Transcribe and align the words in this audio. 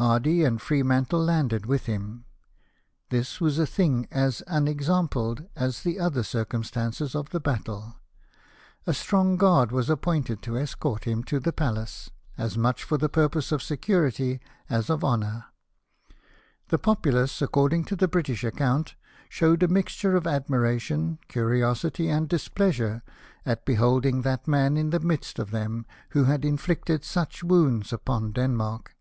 Hardy 0.00 0.42
and 0.42 0.58
Freemantle 0.58 1.22
landed 1.22 1.66
with 1.66 1.84
him. 1.84 2.24
This 3.10 3.42
was 3.42 3.58
a 3.58 3.66
thing 3.66 4.08
as 4.10 4.42
unexampled 4.46 5.48
as 5.54 5.82
the 5.82 6.00
other 6.00 6.22
circumstances 6.22 7.14
of 7.14 7.28
the 7.28 7.40
battle. 7.40 7.96
A 8.86 8.94
strong 8.94 9.36
guard 9.36 9.72
was 9.72 9.90
appointed 9.90 10.40
to 10.40 10.56
escort 10.56 11.04
him 11.04 11.22
to 11.24 11.38
the 11.38 11.52
palace— 11.52 12.08
as 12.38 12.56
much 12.56 12.84
for 12.84 12.96
the 12.96 13.10
purpose 13.10 13.52
of 13.52 13.62
security 13.62 14.40
as 14.70 14.88
of 14.88 15.04
honour. 15.04 15.44
The 16.68 16.78
populace, 16.78 17.42
according 17.42 17.84
to 17.84 17.96
the 17.96 18.08
British 18.08 18.44
account, 18.44 18.94
showed 19.28 19.62
a 19.62 19.68
mixture 19.68 20.16
of 20.16 20.26
admiration, 20.26 21.18
curiosity, 21.28 22.08
and 22.08 22.30
displeasure, 22.30 23.02
at 23.44 23.66
beholding 23.66 24.22
that 24.22 24.48
man 24.48 24.78
in 24.78 24.88
the 24.88 25.00
midst 25.00 25.38
of 25.38 25.50
them 25.50 25.84
who 26.12 26.24
had 26.24 26.46
inflicted 26.46 27.04
such 27.04 27.44
wounds 27.44 27.92
upon 27.92 28.32
Denmark. 28.32 28.96